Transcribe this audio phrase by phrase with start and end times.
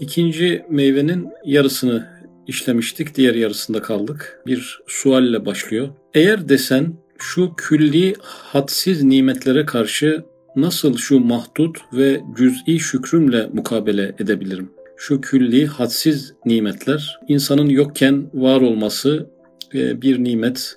[0.00, 2.06] İkinci meyvenin yarısını
[2.46, 4.42] işlemiştik, diğer yarısında kaldık.
[4.46, 5.88] Bir sualle başlıyor.
[6.14, 10.24] Eğer desen şu külli hadsiz nimetlere karşı
[10.56, 14.70] nasıl şu mahdut ve cüz'i şükrümle mukabele edebilirim?
[14.96, 19.30] Şu külli hadsiz nimetler, insanın yokken var olması
[19.74, 20.76] e, bir nimet,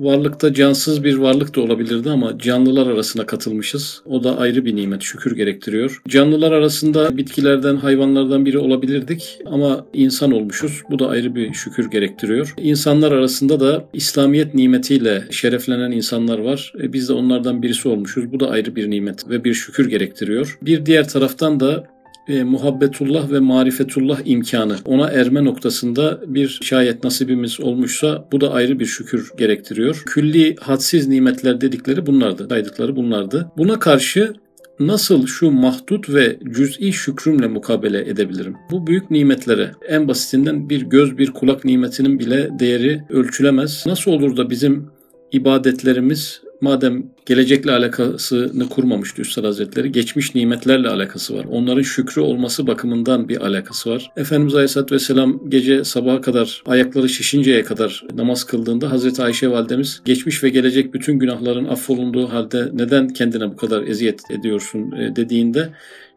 [0.00, 4.02] Varlıkta cansız bir varlık da olabilirdi ama canlılar arasına katılmışız.
[4.06, 6.02] O da ayrı bir nimet, şükür gerektiriyor.
[6.08, 10.82] Canlılar arasında bitkilerden, hayvanlardan biri olabilirdik ama insan olmuşuz.
[10.90, 12.54] Bu da ayrı bir şükür gerektiriyor.
[12.56, 16.72] İnsanlar arasında da İslamiyet nimetiyle şereflenen insanlar var.
[16.82, 18.32] E biz de onlardan birisi olmuşuz.
[18.32, 20.58] Bu da ayrı bir nimet ve bir şükür gerektiriyor.
[20.62, 21.84] Bir diğer taraftan da
[22.28, 28.80] e, muhabbetullah ve marifetullah imkanı ona erme noktasında bir şayet nasibimiz olmuşsa bu da ayrı
[28.80, 30.02] bir şükür gerektiriyor.
[30.06, 33.52] Külli hadsiz nimetler dedikleri bunlardı, saydıkları bunlardı.
[33.56, 34.34] Buna karşı
[34.80, 38.56] nasıl şu mahdut ve cüz'i şükrümle mukabele edebilirim?
[38.70, 43.84] Bu büyük nimetlere en basitinden bir göz bir kulak nimetinin bile değeri ölçülemez.
[43.86, 44.90] Nasıl olur da bizim
[45.32, 51.44] ibadetlerimiz madem gelecekle alakasını kurmamıştı Üstad Hazretleri, geçmiş nimetlerle alakası var.
[51.50, 54.10] Onların şükrü olması bakımından bir alakası var.
[54.16, 60.44] Efendimiz Aleyhisselatü Vesselam gece sabaha kadar ayakları şişinceye kadar namaz kıldığında Hazreti Ayşe Validemiz geçmiş
[60.44, 65.68] ve gelecek bütün günahların affolunduğu halde neden kendine bu kadar eziyet ediyorsun e, dediğinde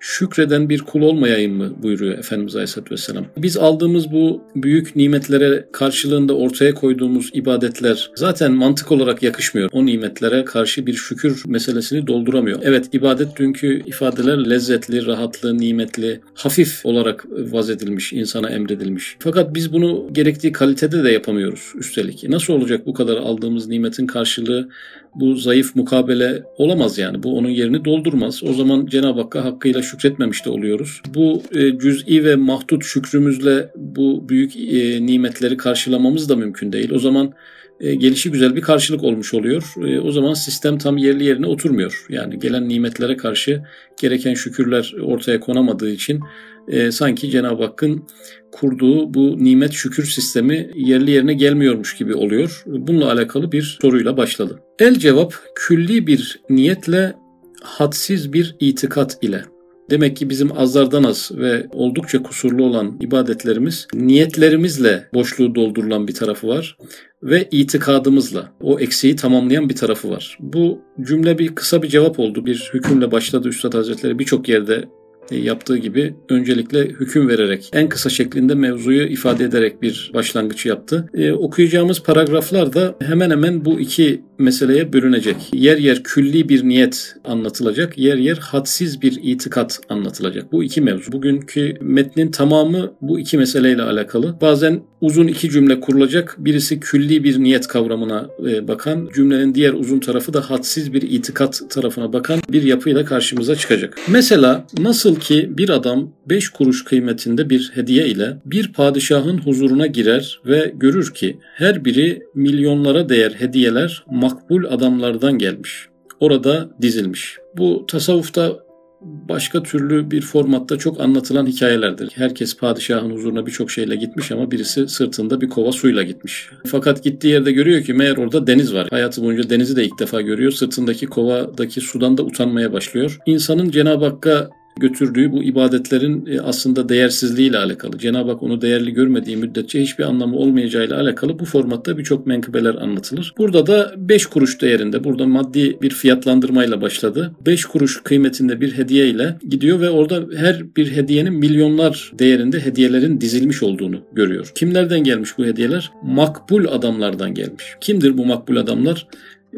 [0.03, 3.25] şükreden bir kul olmayayım mı buyuruyor Efendimiz Aleyhisselatü Vesselam.
[3.37, 9.69] Biz aldığımız bu büyük nimetlere karşılığında ortaya koyduğumuz ibadetler zaten mantık olarak yakışmıyor.
[9.73, 12.59] O nimetlere karşı bir şükür meselesini dolduramıyor.
[12.63, 19.15] Evet ibadet dünkü ifadeler lezzetli, rahatlı, nimetli, hafif olarak vaz edilmiş, insana emredilmiş.
[19.19, 22.29] Fakat biz bunu gerektiği kalitede de yapamıyoruz üstelik.
[22.29, 24.69] Nasıl olacak bu kadar aldığımız nimetin karşılığı
[25.15, 27.23] bu zayıf mukabele olamaz yani.
[27.23, 28.43] Bu onun yerini doldurmaz.
[28.43, 31.01] O zaman Cenab-ı Hakk'a hakkıyla şükretmemiş de oluyoruz.
[31.13, 36.91] Bu e, cüz'i ve mahdut şükrümüzle bu büyük e, nimetleri karşılamamız da mümkün değil.
[36.91, 37.33] O zaman
[37.79, 39.73] e, gelişi güzel bir karşılık olmuş oluyor.
[39.87, 42.05] E, o zaman sistem tam yerli yerine oturmuyor.
[42.09, 43.61] Yani gelen nimetlere karşı
[44.01, 46.19] gereken şükürler ortaya konamadığı için
[46.67, 48.03] e, sanki Cenab-ı Hakk'ın
[48.51, 52.63] kurduğu bu nimet şükür sistemi yerli yerine gelmiyormuş gibi oluyor.
[52.65, 54.59] Bununla alakalı bir soruyla başladı.
[54.79, 57.13] El cevap külli bir niyetle
[57.61, 59.43] hadsiz bir itikat ile.
[59.89, 66.47] Demek ki bizim azlardan az ve oldukça kusurlu olan ibadetlerimiz niyetlerimizle boşluğu doldurulan bir tarafı
[66.47, 66.77] var
[67.23, 70.37] ve itikadımızla o eksiği tamamlayan bir tarafı var.
[70.39, 72.45] Bu cümle bir kısa bir cevap oldu.
[72.45, 74.85] Bir hükümle başladı Üstad Hazretleri birçok yerde
[75.31, 81.09] yaptığı gibi öncelikle hüküm vererek en kısa şeklinde mevzuyu ifade ederek bir başlangıç yaptı.
[81.13, 85.35] Ee, okuyacağımız paragraflar da hemen hemen bu iki meseleye bölünecek.
[85.53, 90.51] Yer yer külli bir niyet anlatılacak, yer yer hadsiz bir itikat anlatılacak.
[90.51, 91.11] Bu iki mevzu.
[91.11, 94.35] Bugünkü metnin tamamı bu iki meseleyle alakalı.
[94.41, 96.35] Bazen uzun iki cümle kurulacak.
[96.37, 101.61] Birisi külli bir niyet kavramına e, bakan, cümlenin diğer uzun tarafı da hadsiz bir itikat
[101.69, 103.97] tarafına bakan bir yapıyla karşımıza çıkacak.
[104.07, 110.41] Mesela nasıl ki bir adam 5 kuruş kıymetinde bir hediye ile bir padişahın huzuruna girer
[110.45, 115.87] ve görür ki her biri milyonlara değer hediyeler makbul adamlardan gelmiş.
[116.19, 117.37] Orada dizilmiş.
[117.57, 118.63] Bu tasavvufta
[119.03, 122.09] başka türlü bir formatta çok anlatılan hikayelerdir.
[122.15, 126.49] Herkes padişahın huzuruna birçok şeyle gitmiş ama birisi sırtında bir kova suyla gitmiş.
[126.65, 128.87] Fakat gittiği yerde görüyor ki meğer orada deniz var.
[128.89, 130.51] Hayatı boyunca denizi de ilk defa görüyor.
[130.51, 133.19] Sırtındaki kovadaki sudan da utanmaya başlıyor.
[133.25, 137.97] İnsanın Cenab-ı Hakk'a götürdüğü bu ibadetlerin e, aslında değersizliğiyle alakalı.
[137.97, 143.33] Cenab-ı Hak onu değerli görmediği müddetçe hiçbir anlamı olmayacağıyla alakalı bu formatta birçok menkıbeler anlatılır.
[143.37, 147.31] Burada da 5 kuruş değerinde, burada maddi bir fiyatlandırmayla başladı.
[147.45, 153.21] 5 kuruş kıymetinde bir hediye ile gidiyor ve orada her bir hediyenin milyonlar değerinde hediyelerin
[153.21, 154.51] dizilmiş olduğunu görüyor.
[154.55, 155.91] Kimlerden gelmiş bu hediyeler?
[156.03, 157.75] Makbul adamlardan gelmiş.
[157.81, 159.07] Kimdir bu makbul adamlar?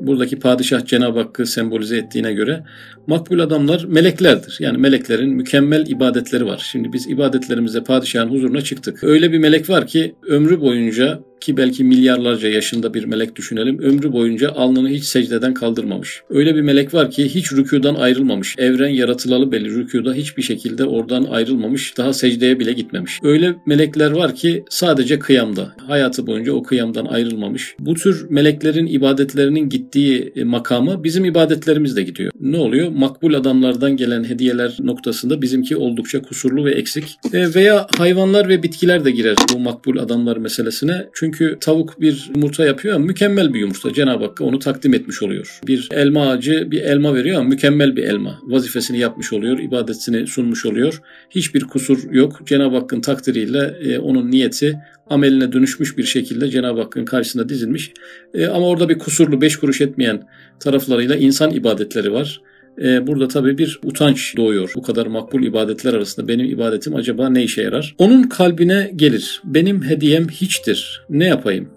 [0.01, 2.63] Buradaki padişah Cenab-ı Hakk'ı sembolize ettiğine göre
[3.07, 4.57] makbul adamlar meleklerdir.
[4.59, 6.67] Yani meleklerin mükemmel ibadetleri var.
[6.71, 9.03] Şimdi biz ibadetlerimizle padişahın huzuruna çıktık.
[9.03, 13.79] Öyle bir melek var ki ömrü boyunca ki belki milyarlarca yaşında bir melek düşünelim.
[13.79, 16.21] Ömrü boyunca alnını hiç secdeden kaldırmamış.
[16.29, 18.55] Öyle bir melek var ki hiç rükudan ayrılmamış.
[18.57, 21.97] Evren yaratılalı belli rükuda hiçbir şekilde oradan ayrılmamış.
[21.97, 23.19] Daha secdeye bile gitmemiş.
[23.23, 25.75] Öyle melekler var ki sadece kıyamda.
[25.87, 27.75] Hayatı boyunca o kıyamdan ayrılmamış.
[27.79, 32.31] Bu tür meleklerin ibadetlerinin gittiği e, makama bizim ibadetlerimiz de gidiyor.
[32.39, 32.89] Ne oluyor?
[32.89, 37.17] Makbul adamlardan gelen hediyeler noktasında bizimki oldukça kusurlu ve eksik.
[37.33, 41.07] E, veya hayvanlar ve bitkiler de girer bu makbul adamlar meselesine.
[41.13, 43.93] Çünkü Çünkü tavuk bir yumurta yapıyor ama mükemmel bir yumurta.
[43.93, 45.59] Cenab-ı Hakk'a onu takdim etmiş oluyor.
[45.67, 48.39] Bir elma ağacı bir elma veriyor ama mükemmel bir elma.
[48.43, 51.01] Vazifesini yapmış oluyor, ibadetini sunmuş oluyor.
[51.29, 52.41] Hiçbir kusur yok.
[52.45, 54.79] Cenab-ı Hakk'ın takdiriyle e, onun niyeti
[55.09, 57.91] ameline dönüşmüş bir şekilde Cenab-ı Hakk'ın karşısında dizilmiş.
[58.33, 60.27] E, ama orada bir kusurlu beş kuruş etmeyen
[60.59, 62.41] taraflarıyla insan ibadetleri var.
[62.83, 64.71] E, burada tabii bir utanç doğuyor.
[64.75, 67.95] Bu kadar makbul ibadetler arasında benim ibadetim acaba ne işe yarar?
[67.97, 69.41] Onun kalbine gelir.
[69.43, 71.01] Benim hediyem hiçtir.
[71.09, 71.69] Ne yapayım?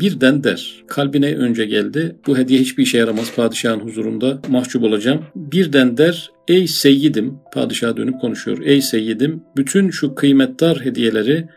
[0.00, 0.84] birden der.
[0.86, 2.16] Kalbine önce geldi.
[2.26, 3.34] Bu hediye hiçbir işe yaramaz.
[3.36, 5.24] Padişahın huzurunda mahcup olacağım.
[5.36, 6.30] Birden der.
[6.48, 7.38] Ey seyyidim.
[7.52, 8.58] Padişaha dönüp konuşuyor.
[8.64, 9.42] Ey seyyidim.
[9.56, 11.48] Bütün şu kıymetdar hediyeleri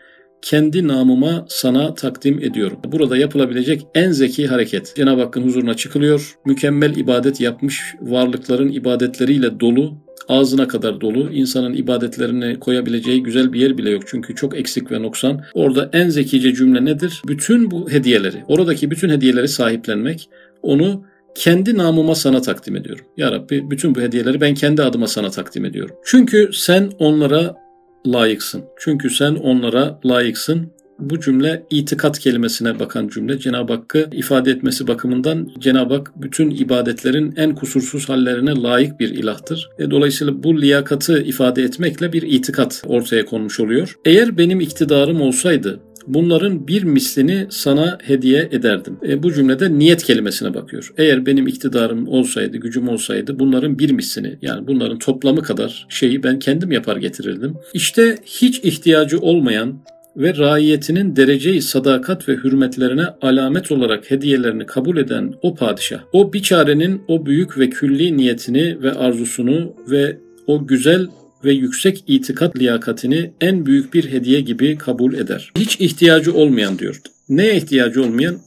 [0.42, 2.78] kendi namıma sana takdim ediyorum.
[2.84, 4.92] Burada yapılabilecek en zeki hareket.
[4.96, 6.34] Cenab-ı Hakk'ın huzuruna çıkılıyor.
[6.46, 9.98] Mükemmel ibadet yapmış varlıkların ibadetleriyle dolu
[10.28, 11.32] ağzına kadar dolu.
[11.32, 14.02] İnsanın ibadetlerini koyabileceği güzel bir yer bile yok.
[14.06, 15.44] Çünkü çok eksik ve noksan.
[15.54, 17.22] Orada en zekice cümle nedir?
[17.26, 20.28] Bütün bu hediyeleri, oradaki bütün hediyeleri sahiplenmek,
[20.62, 23.04] onu kendi namıma sana takdim ediyorum.
[23.16, 25.96] Ya Rabbi bütün bu hediyeleri ben kendi adıma sana takdim ediyorum.
[26.04, 27.56] Çünkü sen onlara
[28.06, 28.64] layıksın.
[28.78, 30.72] Çünkü sen onlara layıksın.
[30.98, 33.38] Bu cümle itikat kelimesine bakan cümle.
[33.38, 39.70] Cenab-ı Hakk'ı ifade etmesi bakımından Cenab-ı Hak bütün ibadetlerin en kusursuz hallerine layık bir ilahtır.
[39.78, 43.98] E, dolayısıyla bu liyakatı ifade etmekle bir itikat ortaya konmuş oluyor.
[44.04, 45.80] Eğer benim iktidarım olsaydı
[46.14, 48.96] bunların bir mislini sana hediye ederdim.
[49.08, 50.92] E, bu cümlede niyet kelimesine bakıyor.
[50.96, 56.38] Eğer benim iktidarım olsaydı, gücüm olsaydı bunların bir mislini yani bunların toplamı kadar şeyi ben
[56.38, 57.54] kendim yapar getirirdim.
[57.74, 59.80] İşte hiç ihtiyacı olmayan
[60.16, 67.02] ve raiyetinin dereceyi sadakat ve hürmetlerine alamet olarak hediyelerini kabul eden o padişah, o biçarenin
[67.08, 71.06] o büyük ve külli niyetini ve arzusunu ve o güzel
[71.44, 75.52] ve yüksek itikat liyakatini en büyük bir hediye gibi kabul eder.
[75.58, 77.00] Hiç ihtiyacı olmayan diyor.
[77.28, 78.38] Neye ihtiyacı olmayan?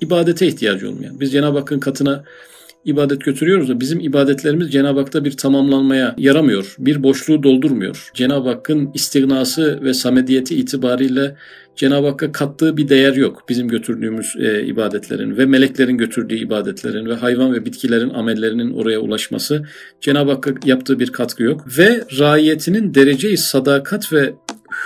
[0.00, 1.20] İbadete ihtiyacı olmayan.
[1.20, 2.24] Biz Cenab-ı Hakk'ın katına
[2.84, 6.74] ibadet götürüyoruz da bizim ibadetlerimiz Cenab-ı Hak'ta bir tamamlanmaya yaramıyor.
[6.78, 8.10] Bir boşluğu doldurmuyor.
[8.14, 11.36] Cenab-ı Hakk'ın istignası ve samediyeti itibariyle
[11.76, 17.14] Cenab-ı Hakk'a kattığı bir değer yok bizim götürdüğümüz e, ibadetlerin ve meleklerin götürdüğü ibadetlerin ve
[17.14, 19.62] hayvan ve bitkilerin amellerinin oraya ulaşması
[20.00, 24.34] Cenab-ı Hakk'a yaptığı bir katkı yok ve raiyetinin dereceyi sadakat ve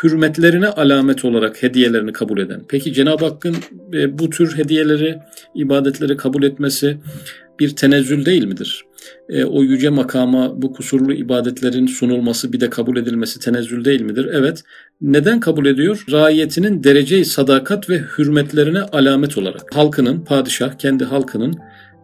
[0.03, 2.63] hürmetlerine alamet olarak hediyelerini kabul eden.
[2.69, 3.57] Peki Cenab-ı Hakk'ın
[3.93, 5.19] e, bu tür hediyeleri,
[5.55, 6.99] ibadetleri kabul etmesi
[7.61, 8.85] bir tenezzül değil midir?
[9.29, 14.29] E, o yüce makama bu kusurlu ibadetlerin sunulması bir de kabul edilmesi tenezzül değil midir?
[14.33, 14.63] Evet.
[15.01, 16.05] Neden kabul ediyor?
[16.11, 19.75] Raiyetinin dereceyi sadakat ve hürmetlerine alamet olarak.
[19.75, 21.55] Halkının, padişah kendi halkının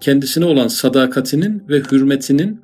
[0.01, 2.61] kendisine olan sadakatinin ve hürmetinin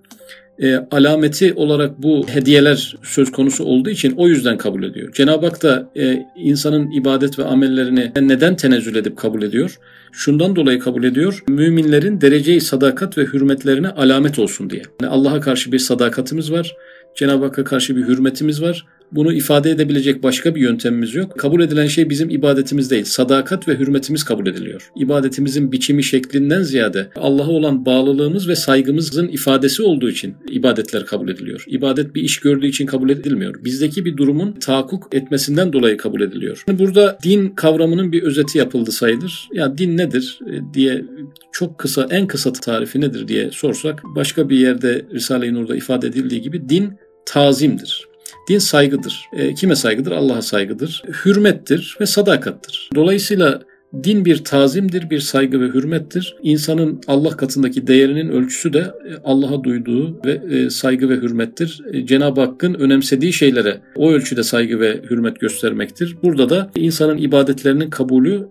[0.63, 5.13] e, alameti olarak bu hediyeler söz konusu olduğu için o yüzden kabul ediyor.
[5.13, 9.79] Cenab-ı Hak da e, insanın ibadet ve amellerini neden tenezzül edip kabul ediyor?
[10.13, 11.45] Şundan dolayı kabul ediyor.
[11.49, 14.83] Müminlerin dereceyi sadakat ve hürmetlerine alamet olsun diye.
[15.03, 16.77] Yani Allah'a karşı bir sadakatimiz var.
[17.17, 18.87] Cenab-ı Hakk'a karşı bir hürmetimiz var.
[19.17, 21.39] Bunu ifade edebilecek başka bir yöntemimiz yok.
[21.39, 23.05] Kabul edilen şey bizim ibadetimiz değil.
[23.05, 24.91] Sadakat ve hürmetimiz kabul ediliyor.
[24.97, 31.65] İbadetimizin biçimi şeklinden ziyade Allah'a olan bağlılığımız ve saygımızın ifadesi olduğu için ibadetler kabul ediliyor.
[31.67, 33.65] İbadet bir iş gördüğü için kabul edilmiyor.
[33.65, 36.65] Bizdeki bir durumun tahakkuk etmesinden dolayı kabul ediliyor.
[36.69, 39.49] Burada din kavramının bir özeti yapıldı sayılır.
[39.53, 41.05] Ya din nedir e, diye
[41.53, 46.43] çok kısa en kısa tarifi nedir diye sorsak başka bir yerde Risale-i Nur'da ifade edildiği
[46.43, 46.93] gibi din
[47.27, 48.16] tazimdir.
[48.49, 49.25] Din saygıdır.
[49.33, 50.13] E, kime saygıdır?
[50.13, 51.03] Allah'a saygıdır.
[51.25, 52.91] Hürmettir ve sadakattır.
[52.95, 53.63] Dolayısıyla
[54.05, 56.37] din bir tazimdir, bir saygı ve hürmettir.
[56.43, 61.83] İnsanın Allah katındaki değerinin ölçüsü de e, Allah'a duyduğu ve e, saygı ve hürmettir.
[61.93, 66.17] E, Cenab-ı Hakk'ın önemsediği şeylere o ölçüde saygı ve hürmet göstermektir.
[66.23, 68.49] Burada da insanın ibadetlerinin kabulü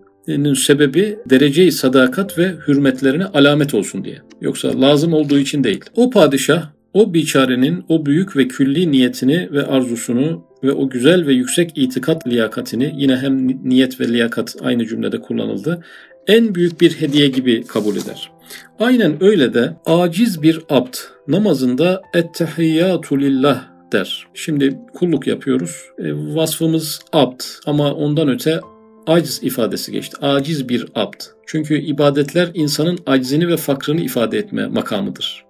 [0.56, 4.18] sebebi dereceyi sadakat ve hürmetlerine alamet olsun diye.
[4.40, 5.80] Yoksa lazım olduğu için değil.
[5.96, 11.32] O padişah o biçarenin o büyük ve külli niyetini ve arzusunu ve o güzel ve
[11.32, 15.84] yüksek itikat liyakatini yine hem niyet ve liyakat aynı cümlede kullanıldı.
[16.26, 18.30] En büyük bir hediye gibi kabul eder.
[18.78, 20.94] Aynen öyle de aciz bir abd
[21.28, 24.26] namazında ettehiyyatu lillah der.
[24.34, 25.82] Şimdi kulluk yapıyoruz.
[25.98, 28.60] E, vasfımız abd ama ondan öte
[29.06, 30.16] aciz ifadesi geçti.
[30.20, 31.20] Aciz bir abd.
[31.46, 35.46] Çünkü ibadetler insanın aczini ve fakrını ifade etme makamıdır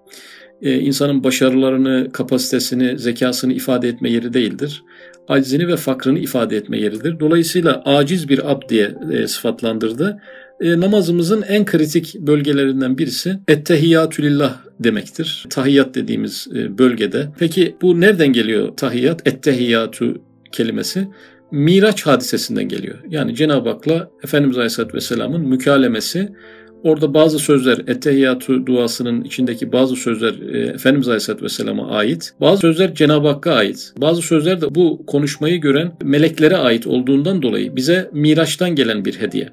[0.61, 4.83] e, insanın başarılarını, kapasitesini, zekasını ifade etme yeri değildir.
[5.27, 7.19] Acizini ve fakrını ifade etme yeridir.
[7.19, 10.21] Dolayısıyla aciz bir ab diye e, sıfatlandırdı.
[10.61, 15.45] E, namazımızın en kritik bölgelerinden birisi ettehiyyatülillah demektir.
[15.49, 17.27] Tahiyyat dediğimiz e, bölgede.
[17.39, 19.27] Peki bu nereden geliyor tahiyyat?
[19.27, 20.17] Ettehiyyatü
[20.51, 21.07] kelimesi.
[21.51, 22.97] Miraç hadisesinden geliyor.
[23.09, 26.29] Yani Cenab-ı Hak'la Efendimiz Aleyhisselatü Vesselam'ın mükalemesi
[26.83, 32.33] Orada bazı sözler Ettehiyyatü duasının içindeki bazı sözler e, Efendimiz Aleyhisselatü Vesselam'a ait.
[32.41, 33.93] Bazı sözler Cenab-ı Hakk'a ait.
[33.97, 39.49] Bazı sözler de bu konuşmayı gören meleklere ait olduğundan dolayı bize Miraç'tan gelen bir hediye.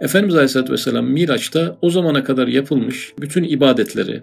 [0.00, 4.22] Efendimiz Aleyhisselatü Vesselam Miraç'ta o zamana kadar yapılmış bütün ibadetleri,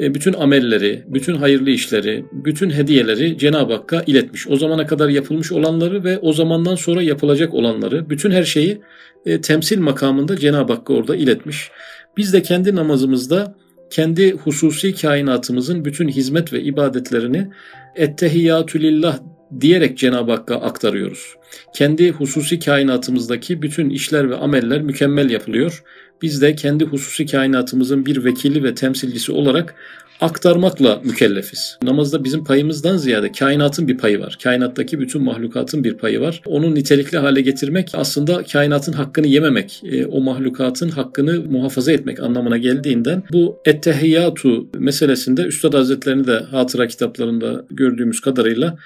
[0.00, 4.48] e, bütün amelleri, bütün hayırlı işleri, bütün hediyeleri Cenab-ı Hakk'a iletmiş.
[4.48, 8.80] O zamana kadar yapılmış olanları ve o zamandan sonra yapılacak olanları, bütün her şeyi
[9.26, 11.70] e, temsil makamında Cenab-ı Hakk'a orada iletmiş.
[12.16, 13.54] Biz de kendi namazımızda
[13.90, 17.48] kendi hususi kainatımızın bütün hizmet ve ibadetlerini
[17.96, 19.18] ettehiyyatülillah
[19.60, 21.34] diyerek Cenab-ı Hakk'a aktarıyoruz.
[21.74, 25.82] Kendi hususi kainatımızdaki bütün işler ve ameller mükemmel yapılıyor.
[26.22, 29.74] Biz de kendi hususi kainatımızın bir vekili ve temsilcisi olarak
[30.22, 31.78] aktarmakla mükellefiz.
[31.82, 34.38] Namazda bizim payımızdan ziyade kainatın bir payı var.
[34.42, 36.42] Kainattaki bütün mahlukatın bir payı var.
[36.46, 42.58] Onu nitelikli hale getirmek aslında kainatın hakkını yememek, e, o mahlukatın hakkını muhafaza etmek anlamına
[42.58, 48.76] geldiğinden bu ettehiyyatu meselesinde Üstad Hazretlerini de hatıra kitaplarında gördüğümüz kadarıyla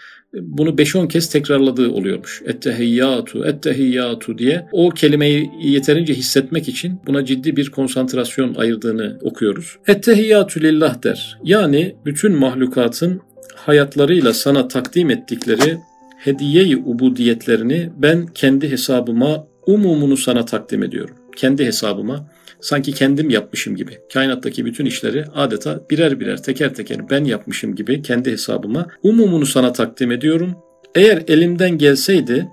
[0.42, 2.42] bunu 5-10 kez tekrarladığı oluyormuş.
[2.46, 9.76] Ettehiyyatu, ettehiyyatu diye o kelimeyi yeterince hissetmek için buna ciddi bir konsantrasyon ayırdığını okuyoruz.
[9.88, 11.38] Ettehiyyatu lillah der.
[11.44, 13.20] Yani bütün mahlukatın
[13.54, 15.78] hayatlarıyla sana takdim ettikleri
[16.16, 21.14] hediye-i ubudiyetlerini ben kendi hesabıma umumunu sana takdim ediyorum.
[21.36, 22.28] Kendi hesabıma
[22.60, 23.98] sanki kendim yapmışım gibi.
[24.12, 29.72] Kainattaki bütün işleri adeta birer birer teker teker ben yapmışım gibi kendi hesabıma umumunu sana
[29.72, 30.56] takdim ediyorum.
[30.94, 32.48] Eğer elimden gelseydi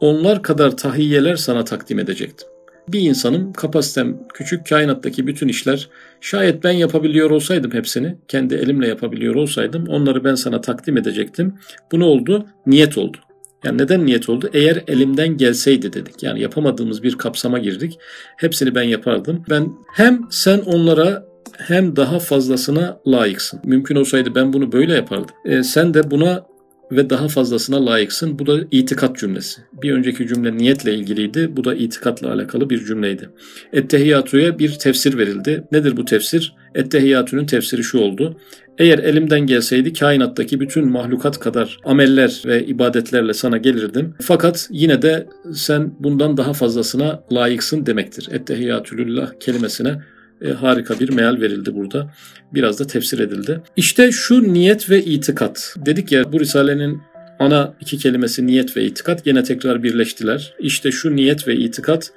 [0.00, 2.48] onlar kadar tahiyyeler sana takdim edecektim.
[2.88, 5.88] Bir insanım kapasitem küçük kainattaki bütün işler
[6.20, 11.54] şayet ben yapabiliyor olsaydım hepsini kendi elimle yapabiliyor olsaydım onları ben sana takdim edecektim.
[11.92, 12.46] Bu ne oldu?
[12.66, 13.18] Niyet oldu.
[13.64, 14.50] Yani neden niyet oldu?
[14.52, 16.22] Eğer elimden gelseydi dedik.
[16.22, 17.98] Yani yapamadığımız bir kapsama girdik.
[18.36, 19.44] Hepsini ben yapardım.
[19.50, 21.24] Ben hem sen onlara
[21.58, 23.60] hem daha fazlasına layıksın.
[23.64, 25.34] Mümkün olsaydı ben bunu böyle yapardım.
[25.44, 26.46] E, sen de buna
[26.92, 28.38] ve daha fazlasına layıksın.
[28.38, 29.60] Bu da itikat cümlesi.
[29.82, 31.56] Bir önceki cümle niyetle ilgiliydi.
[31.56, 33.30] Bu da itikatla alakalı bir cümleydi.
[33.72, 35.64] Ettehiyyatu'ya bir tefsir verildi.
[35.72, 36.54] Nedir bu tefsir?
[36.74, 38.36] Ettehiyyatu'nun tefsiri şu oldu.
[38.82, 44.14] Eğer elimden gelseydi kainattaki bütün mahlukat kadar ameller ve ibadetlerle sana gelirdim.
[44.20, 48.28] Fakat yine de sen bundan daha fazlasına layıksın demektir.
[48.32, 50.02] Ettehiyyatülillah kelimesine
[50.40, 52.10] e, harika bir meal verildi burada.
[52.54, 53.60] Biraz da tefsir edildi.
[53.76, 55.74] İşte şu niyet ve itikat.
[55.86, 57.02] Dedik ya bu Risale'nin
[57.38, 60.54] ana iki kelimesi niyet ve itikat gene tekrar birleştiler.
[60.58, 62.12] İşte şu niyet ve itikat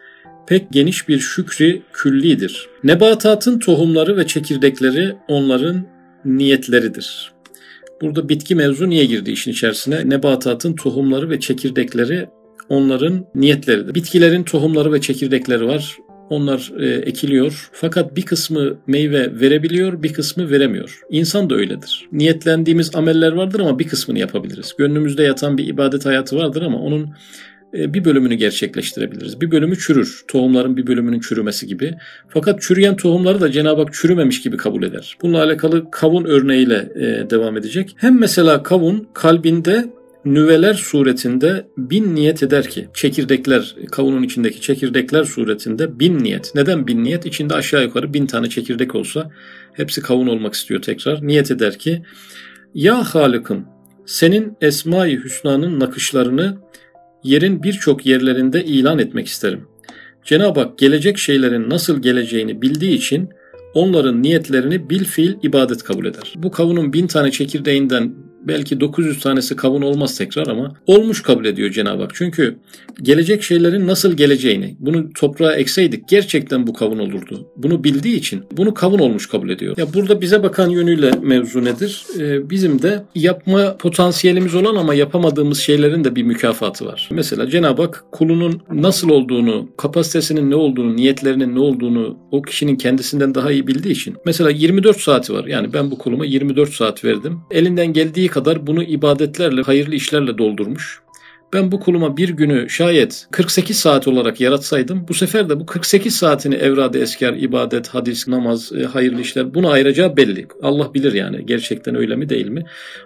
[0.48, 2.70] pek geniş bir şükri küllidir.
[2.84, 5.95] Nebatatın tohumları ve çekirdekleri onların
[6.26, 7.34] niyetleridir.
[8.02, 10.10] Burada bitki mevzu niye girdi işin içerisine?
[10.10, 12.28] Nebatatın tohumları ve çekirdekleri
[12.70, 13.96] onların niyetleridir.
[13.96, 15.98] Bitkilerin tohumları ve çekirdekleri var.
[16.30, 21.02] Onlar e, ekiliyor fakat bir kısmı meyve verebiliyor, bir kısmı veremiyor.
[21.10, 22.08] İnsan da öyledir.
[22.12, 24.74] Niyetlendiğimiz ameller vardır ama bir kısmını yapabiliriz.
[24.78, 27.10] Gönlümüzde yatan bir ibadet hayatı vardır ama onun
[27.76, 29.42] bir bölümünü gerçekleştirebiliriz.
[29.42, 30.24] Bir bölümü çürür.
[30.28, 31.94] Tohumların bir bölümünün çürümesi gibi.
[32.30, 35.18] Fakat çürüyen tohumları da Cenab-ı Hak çürümemiş gibi kabul eder.
[35.22, 37.96] Bununla alakalı kavun örneğiyle e, devam edecek.
[37.98, 39.86] Hem mesela kavun kalbinde
[40.26, 46.52] nüveler suretinde bin niyet eder ki çekirdekler kavunun içindeki çekirdekler suretinde bin niyet.
[46.56, 47.26] Neden bin niyet?
[47.26, 49.32] İçinde aşağı yukarı bin tane çekirdek olsa
[49.74, 51.28] hepsi kavun olmak istiyor tekrar.
[51.28, 52.02] Niyet eder ki
[52.74, 53.66] ya Halık'ım
[54.06, 56.58] senin Esma-i Hüsna'nın nakışlarını
[57.26, 59.68] yerin birçok yerlerinde ilan etmek isterim.
[60.24, 63.30] Cenab-ı Hak gelecek şeylerin nasıl geleceğini bildiği için
[63.74, 66.34] onların niyetlerini bil fiil ibadet kabul eder.
[66.36, 68.14] Bu kavunun bin tane çekirdeğinden
[68.48, 72.12] belki 900 tanesi kavun olmaz tekrar ama olmuş kabul ediyor Cenab-ı Hak.
[72.16, 72.56] Çünkü
[73.02, 77.48] gelecek şeylerin nasıl geleceğini bunu toprağa ekseydik gerçekten bu kavun olurdu.
[77.58, 79.78] Bunu bildiği için bunu kavun olmuş kabul ediyor.
[79.78, 82.04] Ya burada bize bakan yönüyle mevzu nedir?
[82.20, 87.10] Ee, bizim de yapma potansiyelimiz olan ama yapamadığımız şeylerin de bir mükafatı var.
[87.12, 93.36] Mesela Cenab-ı Hak kulunun nasıl olduğunu, kapasitesinin ne olduğunu, niyetlerinin ne olduğunu o kişinin kendisinden
[93.36, 94.16] daha iyi bildiği için.
[94.26, 95.46] Mesela 24 saati var.
[95.46, 97.40] Yani ben bu kuluma 24 saat verdim.
[97.52, 101.00] Elinden geldiği kadar bunu ibadetlerle, hayırlı işlerle doldurmuş.
[101.54, 106.16] Ben bu kuluma bir günü şayet 48 saat olarak yaratsaydım bu sefer de bu 48
[106.16, 110.48] saatini evrade esker, ibadet, hadis, namaz, e, hayırlı işler buna ayıracağı belli.
[110.62, 112.64] Allah bilir yani gerçekten öyle mi değil mi?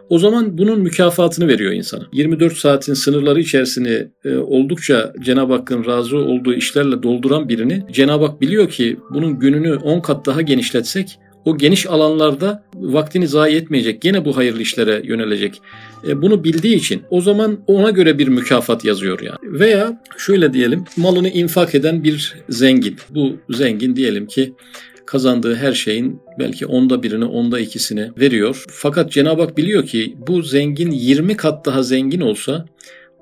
[0.09, 2.03] O zaman bunun mükafatını veriyor insana.
[2.13, 8.41] 24 saatin sınırları içerisini e, oldukça Cenab-ı Hakk'ın razı olduğu işlerle dolduran birini Cenab-ı Hak
[8.41, 14.01] biliyor ki bunun gününü 10 kat daha genişletsek o geniş alanlarda vaktini zayi etmeyecek.
[14.01, 15.61] Gene bu hayırlı işlere yönelecek.
[16.07, 19.59] E, bunu bildiği için o zaman ona göre bir mükafat yazıyor yani.
[19.59, 22.97] Veya şöyle diyelim malını infak eden bir zengin.
[23.09, 24.53] Bu zengin diyelim ki
[25.05, 28.65] kazandığı her şeyin belki onda birini, onda ikisini veriyor.
[28.69, 32.65] Fakat Cenab-ı Hak biliyor ki bu zengin 20 kat daha zengin olsa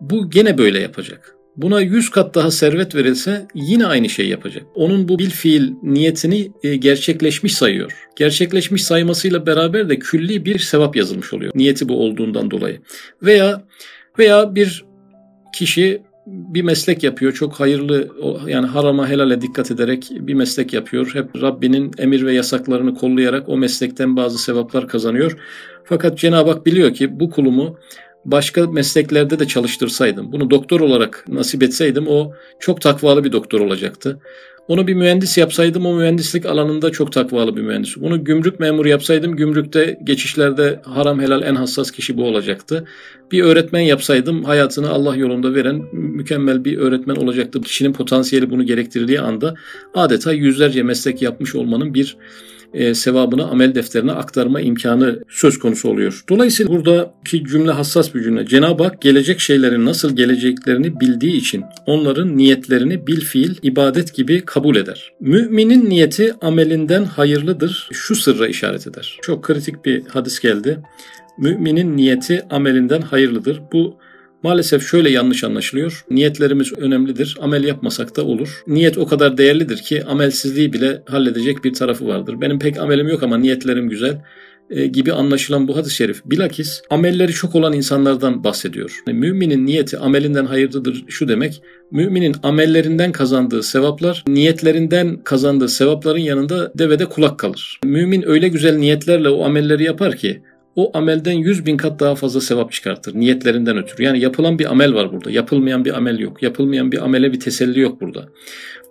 [0.01, 1.36] bu gene böyle yapacak.
[1.57, 4.63] Buna 100 kat daha servet verilse yine aynı şey yapacak.
[4.75, 8.07] Onun bu bil fiil niyetini e, gerçekleşmiş sayıyor.
[8.15, 11.51] Gerçekleşmiş saymasıyla beraber de külli bir sevap yazılmış oluyor.
[11.55, 12.81] Niyeti bu olduğundan dolayı.
[13.23, 13.63] Veya
[14.19, 14.85] veya bir
[15.53, 17.33] kişi bir meslek yapıyor.
[17.33, 18.09] Çok hayırlı
[18.47, 21.11] yani harama helale dikkat ederek bir meslek yapıyor.
[21.13, 25.37] Hep Rabbinin emir ve yasaklarını kollayarak o meslekten bazı sevaplar kazanıyor.
[25.83, 27.77] Fakat Cenab-ı Hak biliyor ki bu kulumu
[28.27, 34.19] başka mesleklerde de çalıştırsaydım, bunu doktor olarak nasip etseydim o çok takvalı bir doktor olacaktı.
[34.67, 37.97] Onu bir mühendis yapsaydım o mühendislik alanında çok takvalı bir mühendis.
[37.97, 42.85] Bunu gümrük memuru yapsaydım gümrükte geçişlerde haram helal en hassas kişi bu olacaktı.
[43.31, 47.61] Bir öğretmen yapsaydım hayatını Allah yolunda veren mükemmel bir öğretmen olacaktı.
[47.61, 49.55] Kişinin potansiyeli bunu gerektirdiği anda
[49.93, 52.17] adeta yüzlerce meslek yapmış olmanın bir
[52.73, 56.23] e, sevabını amel defterine aktarma imkanı söz konusu oluyor.
[56.29, 58.45] Dolayısıyla buradaki cümle hassas bir cümle.
[58.45, 64.75] Cenab-ı Hak gelecek şeylerin nasıl geleceklerini bildiği için onların niyetlerini bil fiil ibadet gibi kabul
[64.75, 65.13] eder.
[65.19, 67.89] Müminin niyeti amelinden hayırlıdır.
[67.91, 69.17] Şu sırra işaret eder.
[69.21, 70.79] Çok kritik bir hadis geldi.
[71.39, 73.61] Müminin niyeti amelinden hayırlıdır.
[73.73, 73.97] Bu
[74.47, 76.05] Maalesef şöyle yanlış anlaşılıyor.
[76.09, 77.37] Niyetlerimiz önemlidir.
[77.41, 78.63] Amel yapmasak da olur.
[78.67, 82.41] Niyet o kadar değerlidir ki amelsizliği bile halledecek bir tarafı vardır.
[82.41, 84.21] Benim pek amelim yok ama niyetlerim güzel
[84.69, 88.91] e, gibi anlaşılan bu hadis-i şerif bilakis amelleri çok olan insanlardan bahsediyor.
[89.07, 91.61] Yani müminin niyeti amelinden hayırlıdır şu demek.
[91.91, 97.79] Müminin amellerinden kazandığı sevaplar niyetlerinden kazandığı sevapların yanında devede kulak kalır.
[97.83, 100.41] Mümin öyle güzel niyetlerle o amelleri yapar ki
[100.77, 104.03] o amelden yüz bin kat daha fazla sevap çıkartır niyetlerinden ötürü.
[104.03, 105.31] Yani yapılan bir amel var burada.
[105.31, 106.43] Yapılmayan bir amel yok.
[106.43, 108.29] Yapılmayan bir amele bir teselli yok burada.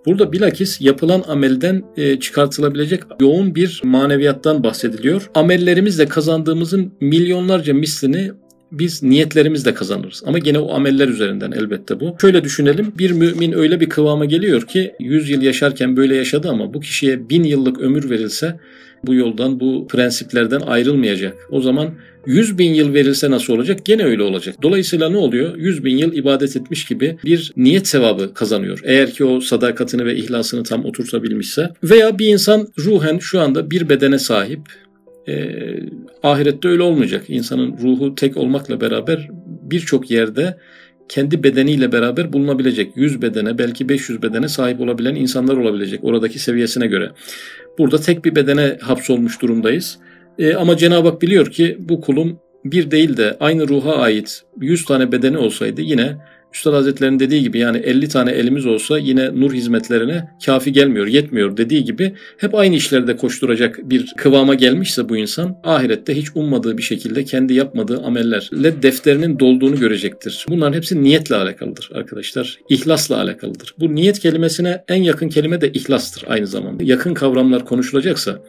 [0.07, 5.31] Burada bilakis yapılan amelden e, çıkartılabilecek yoğun bir maneviyattan bahsediliyor.
[5.35, 8.31] Amellerimizle kazandığımızın milyonlarca mislini
[8.73, 10.23] biz niyetlerimizle kazanırız.
[10.27, 12.17] Ama gene o ameller üzerinden elbette bu.
[12.21, 12.93] Şöyle düşünelim.
[12.99, 17.29] Bir mümin öyle bir kıvama geliyor ki 100 yıl yaşarken böyle yaşadı ama bu kişiye
[17.29, 18.61] bin yıllık ömür verilse
[19.07, 21.37] bu yoldan, bu prensiplerden ayrılmayacak.
[21.51, 21.95] O zaman
[22.27, 23.85] 100 bin yıl verilse nasıl olacak?
[23.85, 24.55] Gene öyle olacak.
[24.63, 25.57] Dolayısıyla ne oluyor?
[25.57, 28.81] 100 bin yıl ibadet etmiş gibi bir niyet sevabı kazanıyor.
[28.85, 31.71] Eğer ki o sadakatini ve ihlasını tam oturtabilmişse.
[31.85, 34.61] Veya bir insan ruhen şu anda bir bedene sahip.
[35.29, 35.51] E,
[36.23, 37.25] ahirette öyle olmayacak.
[37.29, 39.29] İnsanın ruhu tek olmakla beraber
[39.63, 40.57] birçok yerde
[41.09, 46.87] kendi bedeniyle beraber bulunabilecek 100 bedene belki 500 bedene sahip olabilen insanlar olabilecek oradaki seviyesine
[46.87, 47.11] göre.
[47.79, 49.99] Burada tek bir bedene hapsolmuş durumdayız.
[50.39, 54.85] E, ama Cenab-ı Hak biliyor ki bu kulum bir değil de aynı ruha ait 100
[54.85, 56.17] tane bedeni olsaydı yine
[56.57, 61.57] Üstad Hazretleri'nin dediği gibi yani 50 tane elimiz olsa yine nur hizmetlerine kafi gelmiyor, yetmiyor
[61.57, 66.83] dediği gibi hep aynı işlerde koşturacak bir kıvama gelmişse bu insan ahirette hiç ummadığı bir
[66.83, 70.47] şekilde kendi yapmadığı amellerle defterinin dolduğunu görecektir.
[70.49, 72.59] Bunların hepsi niyetle alakalıdır arkadaşlar.
[72.69, 73.75] İhlasla alakalıdır.
[73.81, 76.85] Bu niyet kelimesine en yakın kelime de ihlastır aynı zamanda.
[76.85, 78.43] Yakın kavramlar konuşulacaksa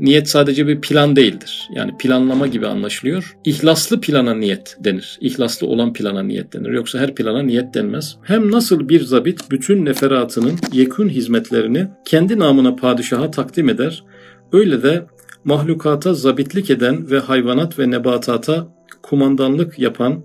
[0.00, 1.68] niyet sadece bir plan değildir.
[1.74, 3.36] Yani planlama gibi anlaşılıyor.
[3.44, 5.18] İhlaslı plana niyet denir.
[5.20, 6.70] İhlaslı olan plana niyet denir.
[6.70, 8.16] Yoksa her plana niyet denmez.
[8.22, 14.04] Hem nasıl bir zabit bütün neferatının yekün hizmetlerini kendi namına padişaha takdim eder,
[14.52, 15.06] öyle de
[15.44, 18.68] mahlukata zabitlik eden ve hayvanat ve nebatata
[19.02, 20.22] kumandanlık yapan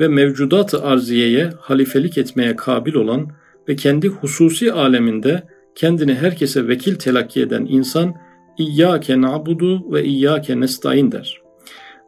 [0.00, 3.28] ve mevcudat-ı arziyeye halifelik etmeye kabil olan
[3.68, 5.42] ve kendi hususi aleminde
[5.74, 8.14] kendini herkese vekil telakki eden insan
[8.58, 11.40] İyyâke na'budu ve iyyâke nestaîn der.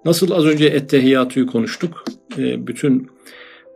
[0.04, 2.04] Nasıl az önce ettehiyatü'yü konuştuk.
[2.38, 3.08] E, bütün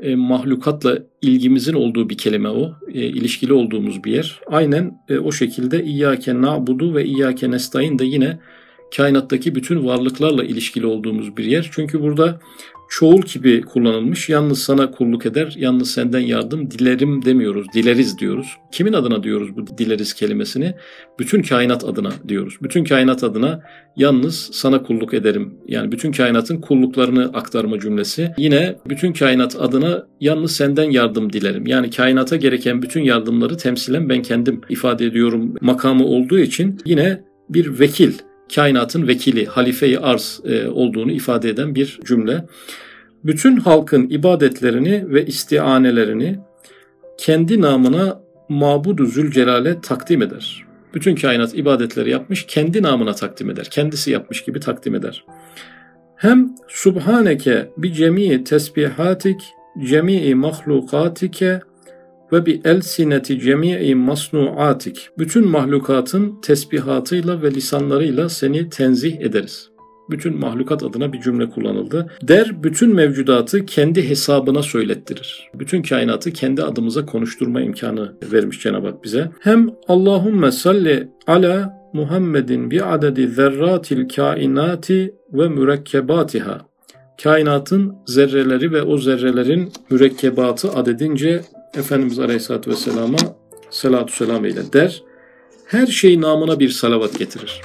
[0.00, 2.72] e, mahlukatla ilgimizin olduğu bir kelime o.
[2.88, 4.40] E, ilişkili olduğumuz bir yer.
[4.46, 8.38] Aynen o şekilde İyyâke na'budu ve iyyâke nestaîn de yine
[8.96, 11.70] kainattaki bütün varlıklarla ilişkili olduğumuz bir yer.
[11.72, 12.40] Çünkü burada
[12.88, 14.28] çoğul gibi kullanılmış.
[14.28, 18.56] Yalnız sana kulluk eder, yalnız senden yardım dilerim demiyoruz, dileriz diyoruz.
[18.72, 20.74] Kimin adına diyoruz bu dileriz kelimesini?
[21.18, 22.54] Bütün kainat adına diyoruz.
[22.62, 23.62] Bütün kainat adına
[23.96, 25.54] yalnız sana kulluk ederim.
[25.68, 28.30] Yani bütün kainatın kulluklarını aktarma cümlesi.
[28.38, 31.66] Yine bütün kainat adına yalnız senden yardım dilerim.
[31.66, 37.80] Yani kainata gereken bütün yardımları temsilen ben kendim ifade ediyorum makamı olduğu için yine bir
[37.80, 38.12] vekil
[38.54, 42.44] kainatın vekili, halife-i arz e, olduğunu ifade eden bir cümle.
[43.24, 46.38] Bütün halkın ibadetlerini ve istianelerini
[47.18, 50.64] kendi namına Mabudu Zülcelal'e takdim eder.
[50.94, 53.68] Bütün kainat ibadetleri yapmış, kendi namına takdim eder.
[53.70, 55.24] Kendisi yapmış gibi takdim eder.
[56.16, 59.40] Hem subhaneke bi cemii tesbihatik,
[59.84, 61.60] cemii mahlukatike
[62.34, 65.08] ve bi elsineti cemii masnuatik.
[65.18, 69.74] Bütün mahlukatın tesbihatıyla ve lisanlarıyla seni tenzih ederiz
[70.10, 72.06] bütün mahlukat adına bir cümle kullanıldı.
[72.22, 75.50] Der bütün mevcudatı kendi hesabına söylettirir.
[75.54, 79.30] Bütün kainatı kendi adımıza konuşturma imkanı vermiş Cenab-ı Hak bize.
[79.40, 86.60] Hem Allahümme salli ala Muhammedin bi adedi zerratil kainati ve mürekkebatiha.
[87.22, 91.40] Kainatın zerreleri ve o zerrelerin mürekkebatı adedince
[91.76, 93.36] Efendimiz Aleyhisselatü Vesselam'a
[93.70, 95.02] salatu selam eyle der.
[95.66, 97.60] Her şey namına bir salavat getirir.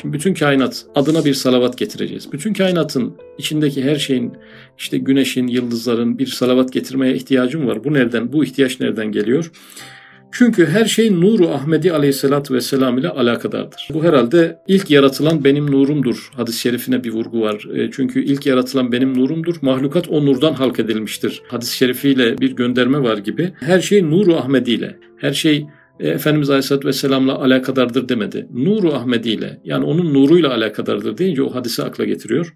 [0.00, 2.32] Şimdi bütün kainat adına bir salavat getireceğiz.
[2.32, 4.32] Bütün kainatın içindeki her şeyin
[4.78, 7.84] işte güneşin, yıldızların bir salavat getirmeye ihtiyacım var.
[7.84, 8.32] Bu nereden?
[8.32, 9.50] Bu ihtiyaç nereden geliyor?
[10.32, 13.88] Çünkü her şey nuru Ahmedi aleyhissalatü vesselam ile alakadardır.
[13.94, 16.30] Bu herhalde ilk yaratılan benim nurumdur.
[16.36, 17.66] Hadis-i şerifine bir vurgu var.
[17.74, 19.56] E, çünkü ilk yaratılan benim nurumdur.
[19.62, 21.42] Mahlukat o nurdan halk edilmiştir.
[21.48, 23.52] Hadis-i şerifiyle bir gönderme var gibi.
[23.60, 24.96] Her şey nuru Ahmedi ile.
[25.16, 25.66] Her şey
[26.00, 28.46] e, Efendimiz Aleyhisselatü Vesselam'la alakadardır demedi.
[28.54, 32.54] Nuru Ahmedi ile yani onun nuruyla alakadardır deyince o hadisi akla getiriyor.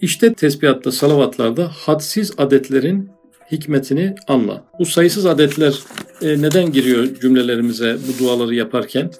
[0.00, 3.10] İşte tesbihatta, salavatlarda hadsiz adetlerin
[3.52, 4.64] hikmetini anla.
[4.78, 5.74] Bu sayısız adetler
[6.22, 9.10] e, neden giriyor cümlelerimize bu duaları yaparken?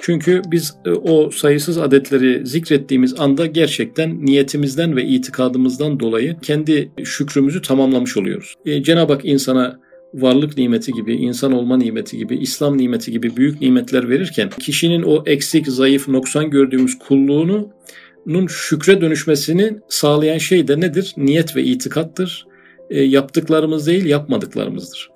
[0.00, 7.62] Çünkü biz e, o sayısız adetleri zikrettiğimiz anda gerçekten niyetimizden ve itikadımızdan dolayı kendi şükrümüzü
[7.62, 8.54] tamamlamış oluyoruz.
[8.82, 9.80] Cenab-ı Hak insana
[10.14, 15.22] varlık nimeti gibi, insan olma nimeti gibi, İslam nimeti gibi büyük nimetler verirken kişinin o
[15.26, 17.70] eksik, zayıf, noksan gördüğümüz kulluğunu
[18.26, 21.14] nun şükre dönüşmesini sağlayan şey de nedir?
[21.16, 22.46] Niyet ve itikattır.
[22.90, 25.10] E, yaptıklarımız değil, yapmadıklarımızdır.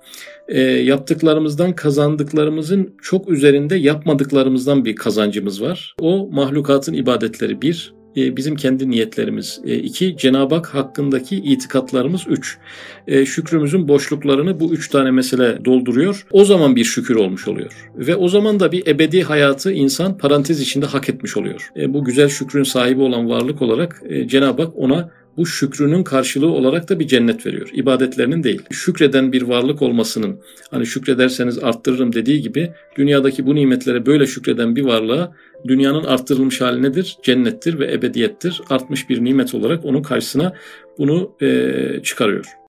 [0.47, 5.95] E, yaptıklarımızdan kazandıklarımızın çok üzerinde yapmadıklarımızdan bir kazancımız var.
[5.99, 9.61] O mahlukatın ibadetleri bir, e, bizim kendi niyetlerimiz.
[9.65, 12.21] E, iki, Cenab-ı Hak hakkındaki itikatlarımız.
[12.27, 12.57] Üç,
[13.07, 16.27] e, şükrümüzün boşluklarını bu üç tane mesele dolduruyor.
[16.31, 17.91] O zaman bir şükür olmuş oluyor.
[17.95, 21.69] Ve o zaman da bir ebedi hayatı insan parantez içinde hak etmiş oluyor.
[21.87, 26.99] Bu güzel şükrün sahibi olan varlık olarak Cenab-ı Hak ona bu şükrünün karşılığı olarak da
[26.99, 27.69] bir cennet veriyor.
[27.73, 28.61] İbadetlerinin değil.
[28.71, 30.39] Şükreden bir varlık olmasının
[30.71, 35.35] hani şükrederseniz arttırırım dediği gibi dünyadaki bu nimetlere böyle şükreden bir varlığa
[35.67, 37.17] dünyanın arttırılmış hali nedir?
[37.23, 38.61] Cennettir ve ebediyettir.
[38.69, 40.53] Artmış bir nimet olarak onun karşısına
[40.97, 42.64] bunu e, çıkarıyor.